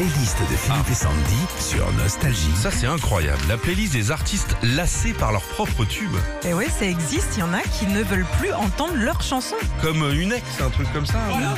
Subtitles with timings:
[0.00, 2.56] playlist de Philippe et Sandy sur Nostalgie.
[2.56, 6.16] Ça c'est incroyable, la playlist des artistes lassés par leurs propres tubes.
[6.42, 9.56] Et ouais, ça existe, il y en a qui ne veulent plus entendre leurs chansons.
[9.82, 11.18] Comme une ex, un truc comme ça.
[11.28, 11.54] Voilà.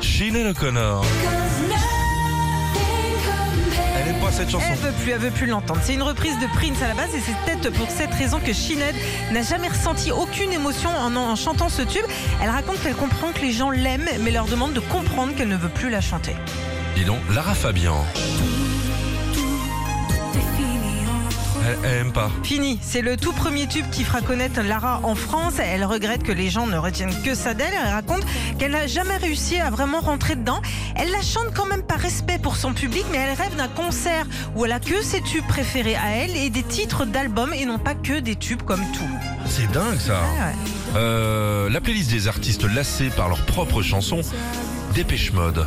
[0.00, 1.04] Sinead O'Connor.
[3.96, 4.66] Elle pas cette chanson.
[4.70, 5.80] Elle veut plus, elle veut plus l'entendre.
[5.82, 8.52] C'est une reprise de Prince à la base et c'est peut-être pour cette raison que
[8.52, 8.94] Sinead
[9.32, 12.04] n'a jamais ressenti aucune émotion en, en chantant ce tube.
[12.40, 15.56] Elle raconte qu'elle comprend que les gens l'aiment, mais leur demande de comprendre qu'elle ne
[15.56, 16.36] veut plus la chanter.
[16.94, 18.04] Dis donc, Lara Fabian.
[21.66, 22.30] Elle, elle aime pas.
[22.42, 25.54] Fini, c'est le tout premier tube qui fera connaître Lara en France.
[25.58, 27.72] Elle regrette que les gens ne retiennent que ça d'elle.
[27.72, 28.22] Elle raconte
[28.58, 30.60] qu'elle n'a jamais réussi à vraiment rentrer dedans.
[30.94, 34.26] Elle la chante quand même par respect pour son public, mais elle rêve d'un concert
[34.54, 37.78] où elle a que ses tubes préférés à elle et des titres d'albums et non
[37.78, 39.10] pas que des tubes comme tout.
[39.46, 40.20] C'est dingue ça.
[40.20, 40.54] Ouais.
[40.96, 44.20] Euh, la playlist des artistes lassés par leurs propres chansons,
[44.94, 45.66] Dépêche Mode.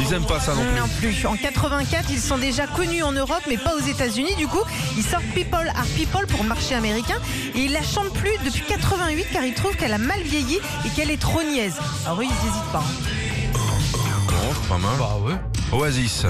[0.00, 0.80] Ils aiment pas ça non plus.
[0.80, 1.26] Non plus.
[1.26, 4.34] En 84, ils sont déjà connus en Europe, mais pas aux États-Unis.
[4.36, 4.60] Du coup,
[4.96, 7.16] ils sortent People Are People pour marché américain
[7.54, 10.88] et ils la chantent plus depuis 88 car ils trouvent qu'elle a mal vieilli et
[10.90, 11.74] qu'elle est trop niaise.
[12.06, 12.78] Alors eux, ils n'hésitent pas.
[12.80, 13.08] hein.
[13.54, 14.96] Bon, c'est pas mal.
[14.98, 15.78] Bah ouais.
[15.78, 16.24] Oasis.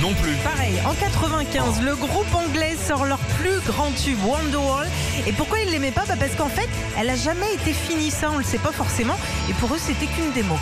[0.00, 0.34] Non plus.
[0.42, 4.86] Pareil, en 95, le groupe anglais sort leur plus grand tube, Wonderwall.
[5.26, 6.04] Et pourquoi ils l'aimaient pas?
[6.08, 9.16] Bah Parce qu'en fait, elle a jamais été finie, ça on le sait pas forcément.
[9.50, 10.56] Et pour eux, c'était qu'une démo.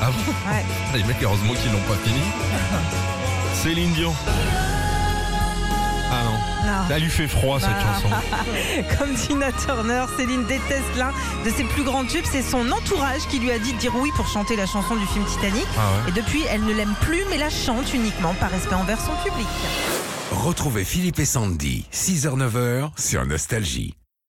[0.00, 0.50] Ah bon?
[0.50, 0.64] Ouais.
[0.94, 2.20] Les mecs, heureusement qu'ils l'ont pas fini.
[3.54, 4.14] Céline Dion.
[6.64, 6.94] Ah non.
[6.94, 7.94] Elle lui fait froid cette Ah.
[8.00, 8.08] chanson.
[8.98, 11.12] Comme Tina Turner, Céline déteste l'un
[11.44, 12.24] de ses plus grands tubes.
[12.30, 15.06] C'est son entourage qui lui a dit de dire oui pour chanter la chanson du
[15.06, 15.66] film Titanic.
[15.76, 16.10] Ah ouais.
[16.10, 19.46] Et depuis, elle ne l'aime plus, mais la chante uniquement par respect envers son public.
[20.32, 23.94] Retrouvez Philippe et Sandy, 6h-9h sur Nostalgie.